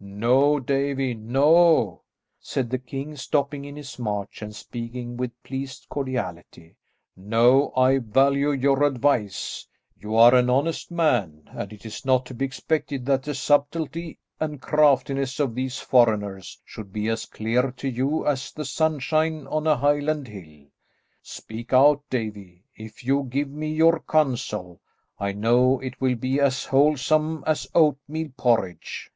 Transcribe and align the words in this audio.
"No, 0.00 0.58
Davie, 0.58 1.14
no," 1.14 2.02
said 2.40 2.70
the 2.70 2.78
king, 2.78 3.14
stopping 3.14 3.64
in 3.64 3.76
his 3.76 4.00
march 4.00 4.42
and 4.42 4.52
speaking 4.52 5.16
with 5.16 5.40
pleased 5.44 5.86
cordiality, 5.88 6.74
"no, 7.16 7.72
I 7.76 7.98
value 7.98 8.50
your 8.50 8.82
advice; 8.82 9.68
you 9.96 10.16
are 10.16 10.34
an 10.34 10.50
honest 10.50 10.90
man, 10.90 11.44
and 11.52 11.72
it 11.72 11.86
is 11.86 12.04
not 12.04 12.26
to 12.26 12.34
be 12.34 12.44
expected 12.44 13.06
that 13.06 13.22
the 13.22 13.32
subtilty 13.32 14.18
and 14.40 14.60
craftiness 14.60 15.38
of 15.38 15.54
these 15.54 15.78
foreigners 15.78 16.60
should 16.64 16.92
be 16.92 17.06
as 17.08 17.24
clear 17.24 17.70
to 17.76 17.88
you 17.88 18.26
as 18.26 18.50
the 18.50 18.64
sunshine 18.64 19.46
on 19.46 19.68
a 19.68 19.76
Highland 19.76 20.26
hill. 20.26 20.66
Speak 21.22 21.72
out, 21.72 22.02
Davie, 22.10 22.64
and 22.76 22.86
if 22.88 23.04
you 23.04 23.22
give 23.22 23.50
me 23.50 23.72
your 23.72 24.00
counsel, 24.00 24.80
I 25.20 25.30
know 25.30 25.78
it 25.78 26.00
will 26.00 26.16
be 26.16 26.40
as 26.40 26.64
wholesome 26.64 27.44
as 27.46 27.68
oatmeal 27.72 28.32
porridge." 28.36 29.12